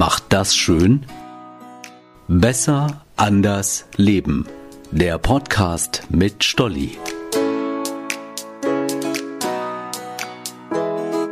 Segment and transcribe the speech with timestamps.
[0.00, 1.04] macht das schön?
[2.26, 4.46] Besser, anders, leben.
[4.90, 6.96] Der Podcast mit Stolli.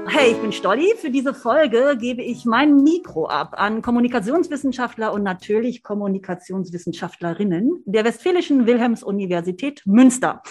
[0.07, 0.93] Hey, ich bin Stolli.
[1.01, 8.67] Für diese Folge gebe ich mein Mikro ab an Kommunikationswissenschaftler und natürlich Kommunikationswissenschaftlerinnen der Westfälischen
[8.67, 10.43] Wilhelms-Universität Münster.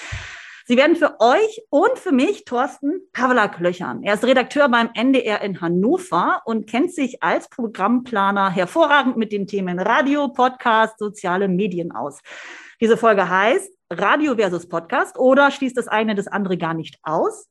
[0.70, 4.04] Sie werden für euch und für mich Thorsten Pavlak löchern.
[4.04, 9.48] Er ist Redakteur beim NDR in Hannover und kennt sich als Programmplaner hervorragend mit den
[9.48, 12.20] Themen Radio, Podcast, soziale Medien aus.
[12.82, 17.48] Diese Folge heißt Radio versus Podcast oder schließt das eine das andere gar nicht aus?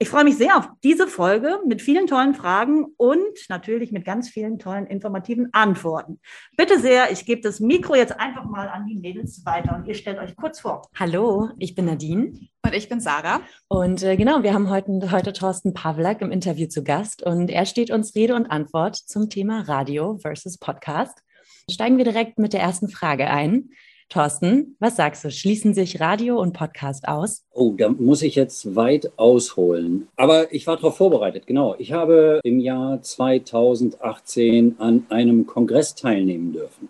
[0.00, 4.28] Ich freue mich sehr auf diese Folge mit vielen tollen Fragen und natürlich mit ganz
[4.28, 6.18] vielen tollen informativen Antworten.
[6.56, 9.94] Bitte sehr, ich gebe das Mikro jetzt einfach mal an die Mädels weiter und ihr
[9.94, 10.82] stellt euch kurz vor.
[10.98, 12.32] Hallo, ich bin Nadine.
[12.64, 13.40] Und ich bin Sarah.
[13.68, 17.64] Und äh, genau, wir haben heute, heute Thorsten Pawlak im Interview zu Gast und er
[17.64, 21.22] steht uns Rede und Antwort zum Thema Radio versus Podcast.
[21.70, 23.70] Steigen wir direkt mit der ersten Frage ein.
[24.08, 25.30] Thorsten, was sagst du?
[25.30, 27.42] Schließen sich Radio und Podcast aus?
[27.50, 30.08] Oh, da muss ich jetzt weit ausholen.
[30.16, 31.74] Aber ich war darauf vorbereitet, genau.
[31.78, 36.88] Ich habe im Jahr 2018 an einem Kongress teilnehmen dürfen.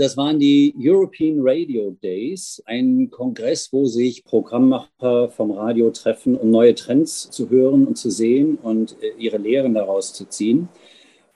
[0.00, 6.50] Das waren die European Radio Days, ein Kongress, wo sich Programmmacher vom Radio treffen, um
[6.50, 10.68] neue Trends zu hören und zu sehen und äh, ihre Lehren daraus zu ziehen.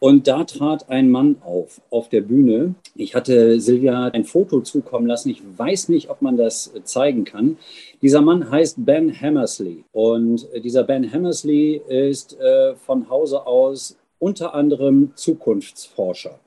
[0.03, 2.75] Und da trat ein Mann auf, auf der Bühne.
[2.97, 5.31] Ich hatte Silvia ein Foto zukommen lassen.
[5.31, 7.57] Ich weiß nicht, ob man das zeigen kann.
[8.03, 9.85] Dieser Mann heißt Ben Hammersley.
[9.93, 16.41] Und dieser Ben Hammersley ist äh, von Hause aus unter anderem Zukunftsforscher.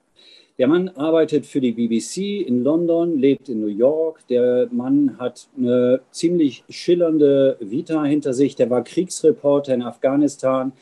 [0.57, 4.27] Der Mann arbeitet für die BBC in London, lebt in New York.
[4.27, 8.57] Der Mann hat eine ziemlich schillernde Vita hinter sich.
[8.57, 10.73] Der war Kriegsreporter in Afghanistan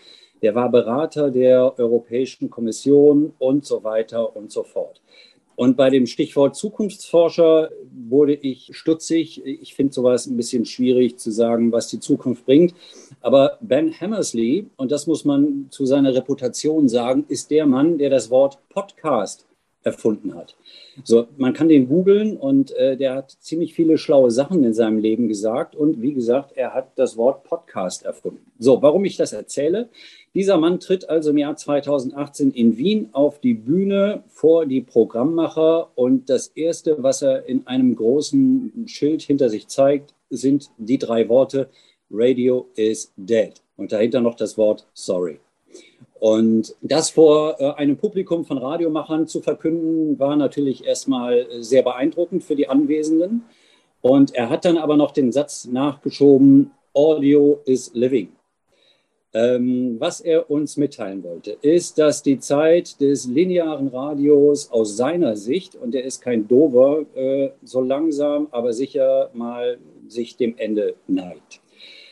[0.44, 5.02] der war Berater der Europäischen Kommission und so weiter und so fort.
[5.56, 7.70] Und bei dem Stichwort Zukunftsforscher
[8.10, 9.46] wurde ich stutzig.
[9.46, 12.74] Ich finde sowas ein bisschen schwierig zu sagen, was die Zukunft bringt.
[13.22, 18.10] Aber Ben Hammersley, und das muss man zu seiner Reputation sagen, ist der Mann, der
[18.10, 19.46] das Wort Podcast
[19.84, 20.56] erfunden hat.
[21.04, 24.98] So, man kann den googeln und äh, der hat ziemlich viele schlaue Sachen in seinem
[24.98, 25.76] Leben gesagt.
[25.76, 28.52] Und wie gesagt, er hat das Wort Podcast erfunden.
[28.60, 29.90] So, warum ich das erzähle?
[30.36, 35.90] Dieser Mann tritt also im Jahr 2018 in Wien auf die Bühne vor die Programmmacher
[35.96, 41.30] und das Erste, was er in einem großen Schild hinter sich zeigt, sind die drei
[41.30, 41.70] Worte
[42.10, 45.40] Radio is dead und dahinter noch das Wort sorry.
[46.24, 52.46] Und das vor äh, einem Publikum von Radiomachern zu verkünden, war natürlich erstmal sehr beeindruckend
[52.46, 53.44] für die Anwesenden.
[54.00, 58.30] Und er hat dann aber noch den Satz nachgeschoben, Audio is living.
[59.34, 65.36] Ähm, was er uns mitteilen wollte, ist, dass die Zeit des linearen Radios aus seiner
[65.36, 70.96] Sicht, und er ist kein Dover, äh, so langsam, aber sicher mal sich dem Ende
[71.06, 71.60] neigt.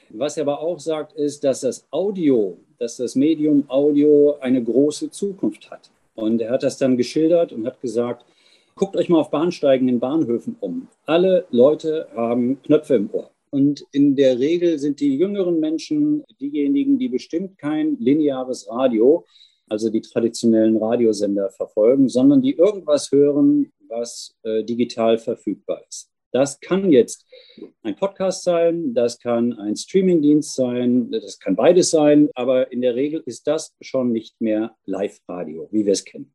[0.09, 5.11] Was er aber auch sagt, ist, dass das Audio, dass das Medium Audio eine große
[5.11, 5.91] Zukunft hat.
[6.15, 8.25] Und er hat das dann geschildert und hat gesagt,
[8.73, 10.87] guckt euch mal auf Bahnsteigen in Bahnhöfen um.
[11.05, 13.29] Alle Leute haben Knöpfe im Ohr.
[13.51, 19.25] Und in der Regel sind die jüngeren Menschen diejenigen, die bestimmt kein lineares Radio,
[19.69, 26.09] also die traditionellen Radiosender verfolgen, sondern die irgendwas hören, was äh, digital verfügbar ist.
[26.31, 27.25] Das kann jetzt
[27.83, 32.95] ein Podcast sein, das kann ein Streamingdienst sein, das kann beides sein, aber in der
[32.95, 36.33] Regel ist das schon nicht mehr Live-Radio, wie wir es kennen.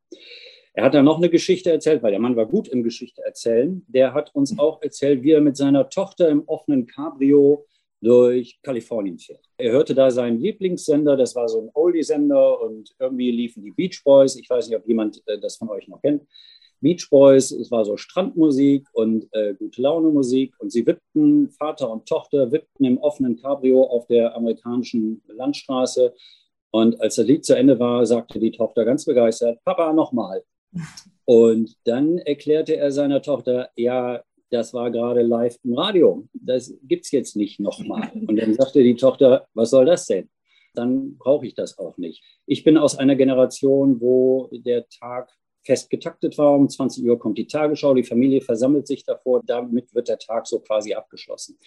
[0.74, 3.82] Er hat dann noch eine Geschichte erzählt, weil der Mann war gut im Geschichte erzählen.
[3.88, 7.64] Der hat uns auch erzählt, wie er mit seiner Tochter im offenen Cabrio
[8.02, 9.42] durch Kalifornien fährt.
[9.56, 14.02] Er hörte da seinen Lieblingssender, das war so ein Oldie-Sender und irgendwie liefen die Beach
[14.04, 14.36] Boys.
[14.36, 16.22] Ich weiß nicht, ob jemand äh, das von euch noch kennt.
[16.81, 21.91] Beach Boys, es war so Strandmusik und äh, gute Laune Musik und sie wippten, Vater
[21.91, 26.15] und Tochter wippten im offenen Cabrio auf der amerikanischen Landstraße
[26.77, 30.45] und als das Lied zu Ende war, sagte die Tochter ganz begeistert, Papa, nochmal.
[31.24, 36.28] Und dann erklärte er seiner Tochter, ja, das war gerade live im Radio.
[36.34, 38.12] Das gibt es jetzt nicht nochmal.
[38.27, 40.28] Und dann sagte die Tochter, was soll das denn?
[40.74, 42.22] Dann brauche ich das auch nicht.
[42.45, 45.30] Ich bin aus einer Generation, wo der Tag
[45.66, 46.54] fest getaktet war.
[46.54, 50.47] Um 20 Uhr kommt die Tagesschau, die Familie versammelt sich davor, damit wird der Tag
[50.47, 51.59] so quasi abgeschlossen.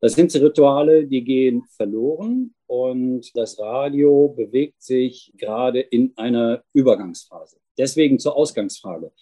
[0.00, 7.58] Das sind Rituale, die gehen verloren und das Radio bewegt sich gerade in einer Übergangsphase.
[7.76, 9.12] Deswegen zur Ausgangsfrage.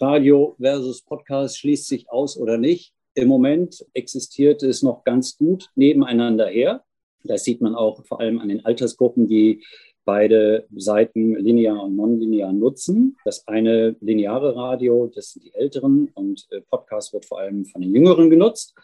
[0.00, 2.92] Radio versus Podcast schließt sich aus oder nicht?
[3.14, 6.84] Im Moment existiert es noch ganz gut nebeneinander her.
[7.24, 9.64] Das sieht man auch vor allem an den Altersgruppen, die
[10.08, 13.18] beide Seiten linear und nonlinear nutzen.
[13.26, 17.82] Das eine lineare Radio, das sind die Älteren und äh, Podcast wird vor allem von
[17.82, 18.74] den Jüngeren genutzt.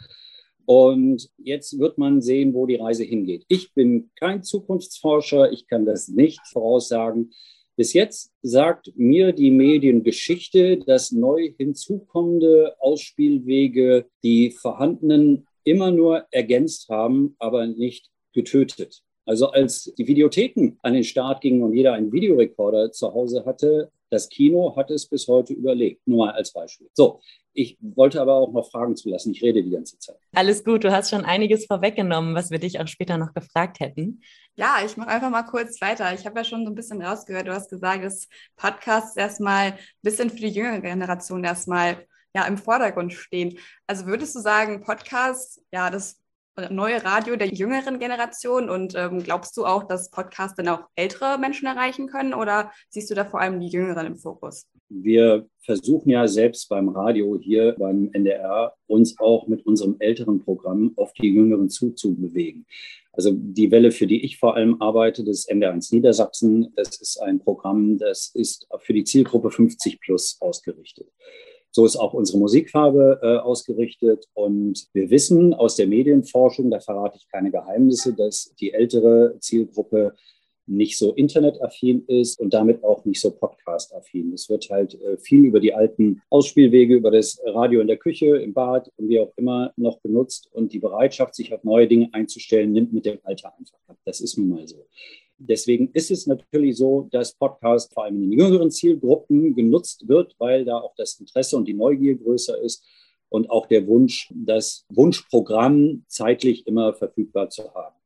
[0.67, 3.47] Und jetzt wird man sehen, wo die Reise hingeht.
[3.49, 7.31] Ich bin kein Zukunftsforscher, ich kann das nicht voraussagen.
[7.75, 16.91] Bis jetzt sagt mir die Mediengeschichte, dass neu hinzukommende Ausspielwege die vorhandenen immer nur ergänzt
[16.91, 19.03] haben, aber nicht getötet.
[19.27, 23.91] Also als die Videotheken an den Start gingen und jeder einen Videorekorder zu Hause hatte,
[24.11, 26.07] das Kino hat es bis heute überlegt.
[26.07, 26.89] Nur mal als Beispiel.
[26.93, 27.21] So,
[27.53, 29.33] ich wollte aber auch noch Fragen zulassen.
[29.33, 30.17] Ich rede die ganze Zeit.
[30.35, 34.23] Alles gut, du hast schon einiges vorweggenommen, was wir dich auch später noch gefragt hätten.
[34.57, 36.13] Ja, ich mache einfach mal kurz weiter.
[36.15, 39.79] Ich habe ja schon so ein bisschen rausgehört, du hast gesagt, dass Podcasts erstmal ein
[40.03, 42.07] bisschen für die jüngere Generation erstmal
[42.37, 43.59] ja, im Vordergrund stehen.
[43.87, 46.21] Also würdest du sagen, Podcasts, ja, das
[46.71, 51.39] neue Radio der jüngeren Generation und ähm, glaubst du auch, dass Podcasts dann auch ältere
[51.39, 54.67] Menschen erreichen können oder siehst du da vor allem die Jüngeren im Fokus?
[54.89, 60.93] Wir versuchen ja selbst beim Radio hier beim NDR uns auch mit unserem älteren Programm
[60.97, 62.67] auf die Jüngeren zuzubewegen.
[63.13, 67.39] Also die Welle, für die ich vor allem arbeite, das NDR1 Niedersachsen, das ist ein
[67.39, 71.09] Programm, das ist für die Zielgruppe 50 plus ausgerichtet.
[71.75, 74.29] So ist auch unsere Musikfarbe äh, ausgerichtet.
[74.33, 80.15] Und wir wissen aus der Medienforschung, da verrate ich keine Geheimnisse, dass die ältere Zielgruppe
[80.67, 84.33] nicht so internetaffin ist und damit auch nicht so podcast-affin.
[84.33, 88.37] Es wird halt äh, viel über die alten Ausspielwege, über das Radio in der Küche,
[88.37, 90.49] im Bad und wie auch immer noch benutzt.
[90.53, 93.97] Und die Bereitschaft, sich auf neue Dinge einzustellen, nimmt mit dem Alter einfach ab.
[94.05, 94.87] Das ist nun mal so.
[95.39, 100.35] Deswegen ist es natürlich so, dass Podcast vor allem in den jüngeren Zielgruppen genutzt wird,
[100.39, 102.85] weil da auch das Interesse und die Neugier größer ist
[103.29, 107.97] und auch der Wunsch, das Wunschprogramm zeitlich immer verfügbar zu haben.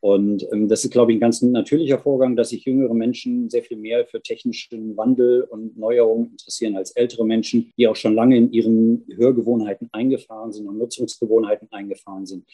[0.00, 3.62] Und ähm, das ist, glaube ich, ein ganz natürlicher Vorgang, dass sich jüngere Menschen sehr
[3.62, 8.36] viel mehr für technischen Wandel und Neuerungen interessieren als ältere Menschen, die auch schon lange
[8.36, 12.44] in ihren Hörgewohnheiten eingefahren sind und Nutzungsgewohnheiten eingefahren sind.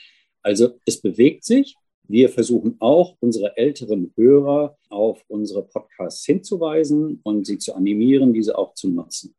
[0.43, 1.77] Also es bewegt sich
[2.09, 8.59] wir versuchen auch, unsere älteren Hörer auf unsere Podcasts hinzuweisen und sie zu animieren, diese
[8.59, 9.35] auch zu nutzen.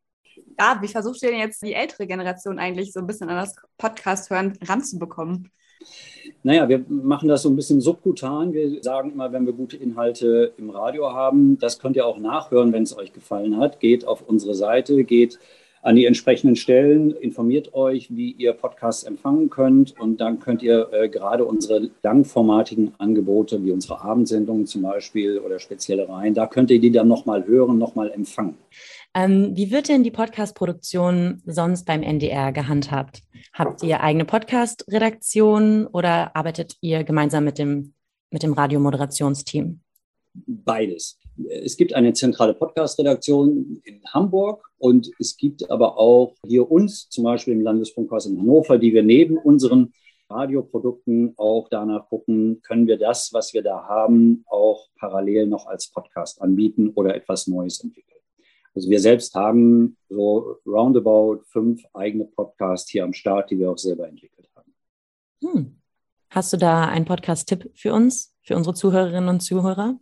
[0.58, 3.54] Ja, wie versucht ihr denn jetzt die ältere Generation eigentlich so ein bisschen an das
[3.76, 5.50] Podcast hören ranzubekommen?
[6.42, 8.52] Naja, wir machen das so ein bisschen subkutan.
[8.52, 12.72] Wir sagen immer, wenn wir gute Inhalte im Radio haben, das könnt ihr auch nachhören,
[12.72, 13.80] wenn es euch gefallen hat.
[13.80, 15.38] Geht auf unsere Seite, geht
[15.84, 20.88] an die entsprechenden Stellen, informiert euch, wie ihr Podcasts empfangen könnt und dann könnt ihr
[20.92, 26.70] äh, gerade unsere langformatigen Angebote, wie unsere Abendsendungen zum Beispiel oder spezielle Reihen, da könnt
[26.70, 28.56] ihr die dann nochmal hören, nochmal empfangen.
[29.14, 33.22] Ähm, wie wird denn die Podcast-Produktion sonst beim NDR gehandhabt?
[33.52, 37.92] Habt ihr eigene Podcast-Redaktion oder arbeitet ihr gemeinsam mit dem,
[38.30, 39.80] mit dem Radiomoderationsteam?
[40.46, 41.18] Beides.
[41.48, 47.24] Es gibt eine zentrale Podcast-Redaktion in Hamburg und es gibt aber auch hier uns, zum
[47.24, 49.92] Beispiel im Landesfunkhaus in Hannover, die wir neben unseren
[50.30, 55.90] Radioprodukten auch danach gucken, können wir das, was wir da haben, auch parallel noch als
[55.90, 58.20] Podcast anbieten oder etwas Neues entwickeln.
[58.74, 63.78] Also wir selbst haben so roundabout fünf eigene Podcasts hier am Start, die wir auch
[63.78, 64.74] selber entwickelt haben.
[65.42, 65.80] Hm.
[66.30, 70.00] Hast du da einen Podcast-Tipp für uns, für unsere Zuhörerinnen und Zuhörer?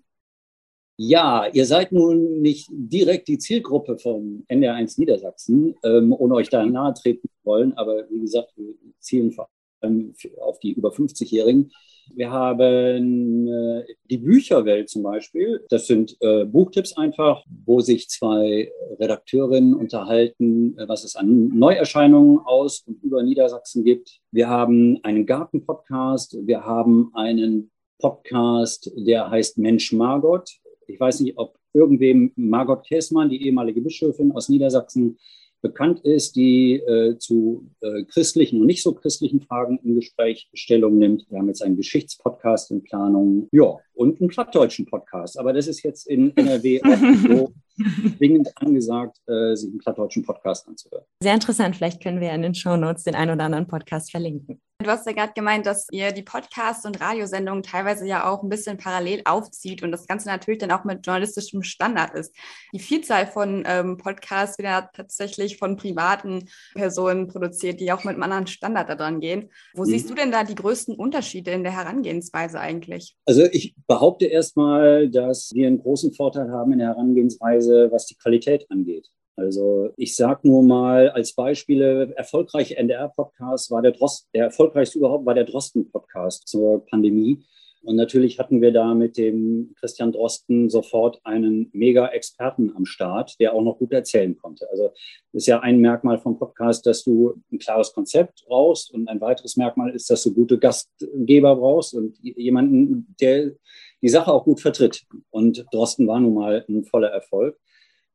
[0.97, 6.65] Ja, ihr seid nun nicht direkt die Zielgruppe von NDR1 Niedersachsen, ähm, ohne euch da
[6.65, 9.49] nahe treten zu wollen, aber wie gesagt, wir zielen vor
[9.81, 11.73] allem auf die über 50-Jährigen.
[12.15, 15.65] Wir haben äh, die Bücherwelt zum Beispiel.
[15.71, 22.41] Das sind äh, Buchtipps einfach, wo sich zwei Redakteurinnen unterhalten, äh, was es an Neuerscheinungen
[22.41, 24.21] aus und über Niedersachsen gibt.
[24.31, 26.37] Wir haben einen Garten-Podcast.
[26.43, 30.51] Wir haben einen Podcast, der heißt Mensch Margot.
[30.93, 35.19] Ich weiß nicht, ob irgendwem Margot Käßmann, die ehemalige Bischöfin aus Niedersachsen,
[35.63, 40.99] bekannt ist, die äh, zu äh, christlichen und nicht so christlichen Fragen im Gespräch Stellung
[40.99, 41.25] nimmt.
[41.31, 45.39] Wir haben jetzt einen Geschichtspodcast in Planung, ja, und einen plattdeutschen Podcast.
[45.39, 47.53] Aber das ist jetzt in NRW auch so
[48.19, 51.05] dringend angesagt, äh, sich einen plattdeutschen Podcast anzuhören.
[51.23, 51.77] Sehr interessant.
[51.77, 54.61] Vielleicht können wir in den Show Notes den einen oder anderen Podcast verlinken.
[54.83, 58.49] Du hast ja gerade gemeint, dass ihr die Podcasts und Radiosendungen teilweise ja auch ein
[58.49, 62.35] bisschen parallel aufzieht und das Ganze natürlich dann auch mit journalistischem Standard ist.
[62.75, 68.15] Die Vielzahl von ähm, Podcasts wird ja tatsächlich von privaten Personen produziert, die auch mit
[68.15, 69.51] einem anderen Standard da dran gehen.
[69.75, 69.87] Wo mhm.
[69.87, 73.17] siehst du denn da die größten Unterschiede in der Herangehensweise eigentlich?
[73.25, 78.17] Also ich behaupte erstmal, dass wir einen großen Vorteil haben in der Herangehensweise, was die
[78.17, 79.07] Qualität angeht.
[79.37, 85.27] Also ich sage nur mal als Beispiele, erfolgreiche NDR-Podcast war der Drosten, der erfolgreichste überhaupt
[85.27, 87.45] war der Drosten-Podcast zur Pandemie.
[87.85, 93.55] Und natürlich hatten wir da mit dem Christian Drosten sofort einen Mega-Experten am Start, der
[93.55, 94.69] auch noch gut erzählen konnte.
[94.71, 94.93] Also
[95.33, 99.57] ist ja ein Merkmal vom Podcast, dass du ein klares Konzept brauchst und ein weiteres
[99.57, 103.53] Merkmal ist, dass du gute Gastgeber brauchst und jemanden, der
[104.01, 105.03] die Sache auch gut vertritt.
[105.31, 107.59] Und Drosten war nun mal ein voller Erfolg.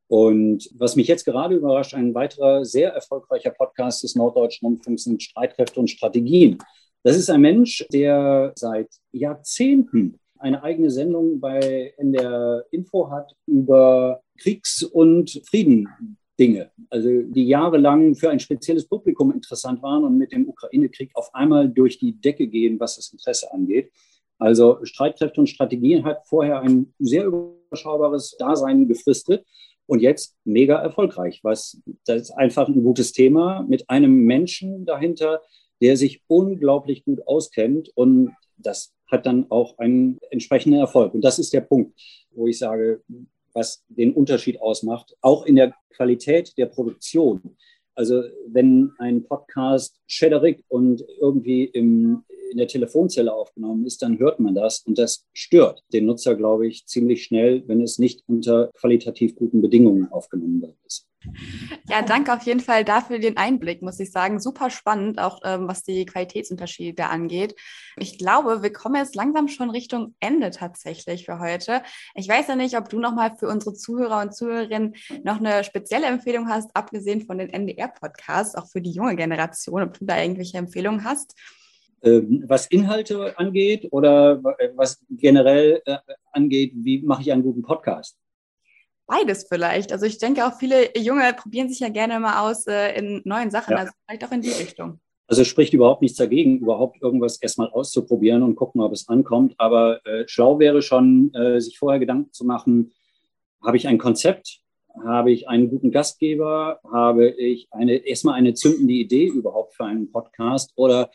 [0.08, 5.22] Und was mich jetzt gerade überrascht, ein weiterer sehr erfolgreicher Podcast des Norddeutschen Rundfunks sind
[5.22, 6.60] Streitkräfte und Strategien.
[7.04, 14.22] Das ist ein Mensch, der seit Jahrzehnten eine eigene Sendung bei NDR Info hat über
[14.38, 20.48] Kriegs- und Friedendinge, also die jahrelang für ein spezielles Publikum interessant waren und mit dem
[20.48, 23.92] Ukraine-Krieg auf einmal durch die Decke gehen, was das Interesse angeht.
[24.40, 29.44] Also Streitkräfte und Strategien hat vorher ein sehr überschaubares Dasein befristet
[29.88, 31.40] und jetzt mega erfolgreich.
[31.42, 35.42] Was das ist einfach ein gutes Thema mit einem Menschen dahinter,
[35.82, 41.14] der sich unglaublich gut auskennt und das hat dann auch einen entsprechenden Erfolg.
[41.14, 41.98] Und das ist der Punkt,
[42.32, 43.02] wo ich sage,
[43.54, 47.58] was den Unterschied ausmacht, auch in der Qualität der Produktion.
[47.96, 54.40] Also wenn ein Podcast schäderig und irgendwie im, in der Telefonzelle aufgenommen ist, dann hört
[54.40, 58.72] man das und das stört den Nutzer, glaube ich, ziemlich schnell, wenn es nicht unter
[58.74, 60.78] qualitativ guten Bedingungen aufgenommen wird.
[61.90, 64.40] Ja, danke auf jeden Fall dafür den Einblick, muss ich sagen.
[64.40, 67.56] Super spannend, auch ähm, was die Qualitätsunterschiede angeht.
[67.98, 71.82] Ich glaube, wir kommen jetzt langsam schon Richtung Ende tatsächlich für heute.
[72.16, 76.08] Ich weiß ja nicht, ob du nochmal für unsere Zuhörer und Zuhörerinnen noch eine spezielle
[76.08, 80.58] Empfehlung hast, abgesehen von den NDR-Podcasts, auch für die junge Generation, ob du da irgendwelche
[80.58, 81.36] Empfehlungen hast.
[82.04, 84.44] Ähm, was Inhalte angeht oder
[84.76, 85.98] was generell äh,
[86.32, 88.18] angeht, wie mache ich einen guten Podcast?
[89.08, 89.92] beides vielleicht.
[89.92, 93.50] Also ich denke auch viele Junge probieren sich ja gerne mal aus äh, in neuen
[93.50, 93.78] Sachen, ja.
[93.80, 95.00] also vielleicht auch in die Richtung.
[95.28, 99.56] Also es spricht überhaupt nichts dagegen, überhaupt irgendwas erstmal auszuprobieren und gucken, ob es ankommt.
[99.58, 102.94] Aber äh, schlau wäre schon, äh, sich vorher Gedanken zu machen,
[103.62, 104.62] habe ich ein Konzept,
[105.04, 110.12] habe ich einen guten Gastgeber, habe ich eine, erstmal eine zündende Idee überhaupt für einen
[110.12, 111.12] Podcast oder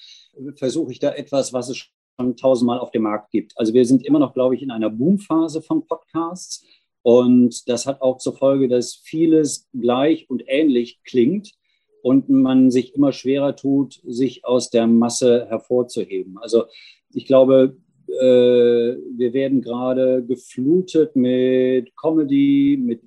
[0.57, 3.57] versuche ich da etwas, was es schon tausendmal auf dem Markt gibt.
[3.57, 6.65] Also wir sind immer noch, glaube ich, in einer Boomphase von Podcasts.
[7.03, 11.53] Und das hat auch zur Folge, dass vieles gleich und ähnlich klingt
[12.03, 16.39] und man sich immer schwerer tut, sich aus der Masse hervorzuheben.
[16.39, 16.65] Also
[17.13, 17.77] ich glaube,
[18.09, 23.01] äh, wir werden gerade geflutet mit Comedy, mit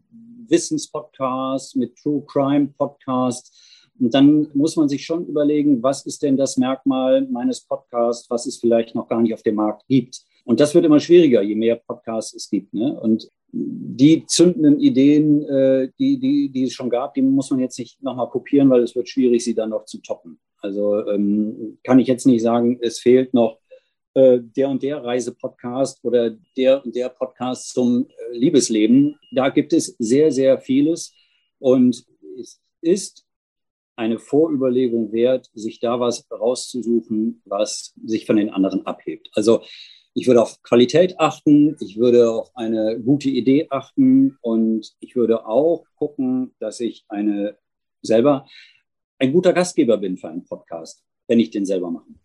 [0.50, 3.92] Wissenspodcasts, mit True Crime Podcasts.
[4.00, 8.46] Und dann muss man sich schon überlegen, was ist denn das Merkmal meines Podcasts, was
[8.46, 10.22] es vielleicht noch gar nicht auf dem Markt gibt.
[10.44, 12.74] Und das wird immer schwieriger, je mehr Podcasts es gibt.
[12.74, 13.00] Ne?
[13.00, 17.80] Und die zündenden Ideen, äh, die, die, die es schon gab, die muss man jetzt
[17.80, 20.40] nicht nochmal kopieren, weil es wird schwierig, sie dann noch zu toppen.
[20.62, 23.60] Also ähm, kann ich jetzt nicht sagen, es fehlt noch
[24.16, 29.20] äh, der und der Reisepodcast oder der und der Podcast zum äh, Liebesleben.
[29.32, 31.14] Da gibt es sehr, sehr vieles
[31.60, 32.06] und
[32.40, 33.26] es ist
[33.98, 39.30] eine Vorüberlegung wert, sich da was rauszusuchen, was sich von den anderen abhebt.
[39.34, 39.62] Also
[40.14, 45.46] ich würde auf Qualität achten, ich würde auf eine gute Idee achten und ich würde
[45.46, 47.58] auch gucken, dass ich eine
[48.02, 48.48] selber
[49.18, 52.25] ein guter Gastgeber bin für einen Podcast, wenn ich den selber möchte.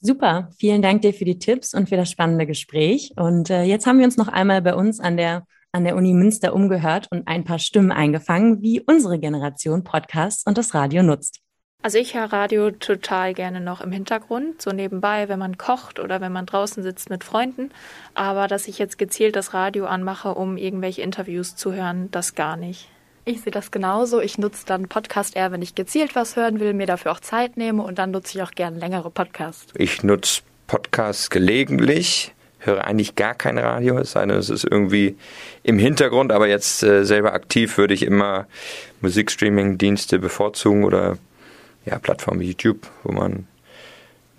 [0.00, 3.12] Super, vielen Dank dir für die Tipps und für das spannende Gespräch.
[3.16, 6.12] Und äh, jetzt haben wir uns noch einmal bei uns an der an der Uni
[6.12, 11.40] Münster umgehört und ein paar Stimmen eingefangen, wie unsere Generation Podcasts und das Radio nutzt.
[11.82, 16.20] Also ich höre Radio total gerne noch im Hintergrund, so nebenbei, wenn man kocht oder
[16.20, 17.70] wenn man draußen sitzt mit Freunden.
[18.14, 22.56] Aber dass ich jetzt gezielt das Radio anmache, um irgendwelche Interviews zu hören, das gar
[22.56, 22.88] nicht.
[23.24, 24.20] Ich sehe das genauso.
[24.20, 27.56] Ich nutze dann Podcast eher, wenn ich gezielt was hören will, mir dafür auch Zeit
[27.56, 29.72] nehme und dann nutze ich auch gerne längere Podcasts.
[29.74, 35.16] Ich nutze Podcasts gelegentlich, höre eigentlich gar kein Radio, es sei denn, es ist irgendwie
[35.62, 38.46] im Hintergrund, aber jetzt äh, selber aktiv würde ich immer
[39.00, 41.18] Musikstreaming-Dienste bevorzugen oder
[41.84, 43.46] ja, Plattformen wie YouTube, wo man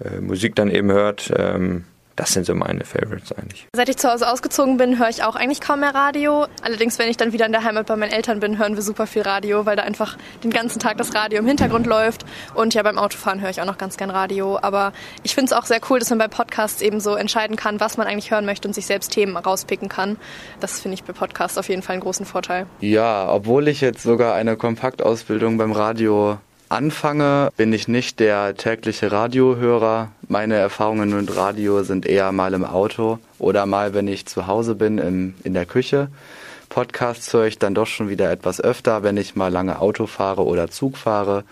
[0.04, 1.32] äh, Musik dann eben hört.
[1.36, 3.68] Ähm, das sind so meine Favorites eigentlich.
[3.76, 6.46] Seit ich zu Hause ausgezogen bin, höre ich auch eigentlich kaum mehr Radio.
[6.62, 9.08] Allerdings, wenn ich dann wieder in der Heimat bei meinen Eltern bin, hören wir super
[9.08, 12.26] viel Radio, weil da einfach den ganzen Tag das Radio im Hintergrund läuft.
[12.54, 14.60] Und ja, beim Autofahren höre ich auch noch ganz gern Radio.
[14.62, 17.80] Aber ich finde es auch sehr cool, dass man bei Podcasts eben so entscheiden kann,
[17.80, 20.18] was man eigentlich hören möchte und sich selbst Themen rauspicken kann.
[20.60, 22.66] Das finde ich bei Podcasts auf jeden Fall einen großen Vorteil.
[22.80, 26.38] Ja, obwohl ich jetzt sogar eine Kompaktausbildung beim Radio
[26.72, 30.10] anfange, bin ich nicht der tägliche Radiohörer.
[30.28, 34.76] Meine Erfahrungen mit Radio sind eher mal im Auto oder mal, wenn ich zu Hause
[34.76, 36.08] bin, im, in der Küche.
[36.70, 40.46] Podcasts höre ich dann doch schon wieder etwas öfter, wenn ich mal lange Auto fahre
[40.46, 41.44] oder Zug fahre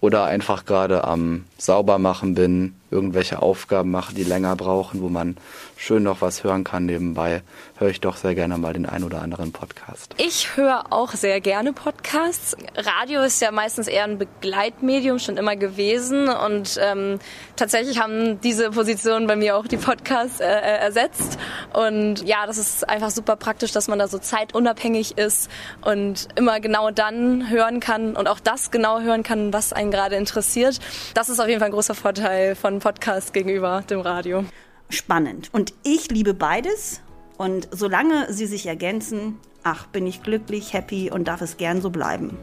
[0.00, 5.36] oder einfach gerade am Saubermachen bin, irgendwelche Aufgaben mache, die länger brauchen, wo man
[5.76, 7.42] schön noch was hören kann nebenbei,
[7.78, 10.14] höre ich doch sehr gerne mal den ein oder anderen Podcast.
[10.18, 12.56] Ich höre auch sehr gerne Podcasts.
[12.76, 17.18] Radio ist ja meistens eher ein Begleitmedium schon immer gewesen und ähm,
[17.56, 21.38] tatsächlich haben diese Positionen bei mir auch die Podcasts äh, äh, ersetzt.
[21.72, 25.50] Und ja, das ist einfach super praktisch, dass man da so zeitunabhängig ist
[25.82, 30.16] und immer genau dann hören kann und auch das genau hören kann, was einen gerade
[30.16, 30.78] interessiert.
[31.14, 34.44] Das ist auf jeden Fall ein großer Vorteil von Podcast gegenüber dem Radio.
[34.88, 35.50] Spannend.
[35.52, 37.00] Und ich liebe beides.
[37.38, 41.90] Und solange sie sich ergänzen, ach, bin ich glücklich, happy und darf es gern so
[41.90, 42.36] bleiben.